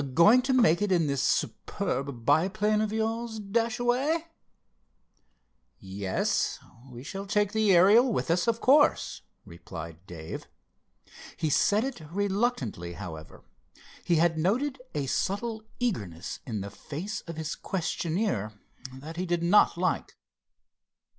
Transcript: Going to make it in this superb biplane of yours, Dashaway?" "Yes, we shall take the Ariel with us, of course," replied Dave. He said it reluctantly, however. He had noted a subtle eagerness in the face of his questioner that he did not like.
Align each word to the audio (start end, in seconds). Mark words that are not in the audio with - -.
Going 0.15 0.41
to 0.41 0.53
make 0.53 0.81
it 0.81 0.91
in 0.91 1.05
this 1.05 1.21
superb 1.21 2.25
biplane 2.25 2.81
of 2.81 2.91
yours, 2.91 3.39
Dashaway?" 3.39 4.25
"Yes, 5.77 6.57
we 6.91 7.03
shall 7.03 7.27
take 7.27 7.51
the 7.51 7.71
Ariel 7.75 8.11
with 8.11 8.31
us, 8.31 8.47
of 8.47 8.59
course," 8.59 9.21
replied 9.45 9.99
Dave. 10.07 10.47
He 11.37 11.51
said 11.51 11.83
it 11.83 11.99
reluctantly, 12.11 12.93
however. 12.93 13.43
He 14.03 14.15
had 14.15 14.39
noted 14.39 14.79
a 14.95 15.05
subtle 15.05 15.61
eagerness 15.79 16.39
in 16.47 16.61
the 16.61 16.71
face 16.71 17.21
of 17.27 17.37
his 17.37 17.53
questioner 17.53 18.53
that 18.91 19.17
he 19.17 19.27
did 19.27 19.43
not 19.43 19.77
like. 19.77 20.17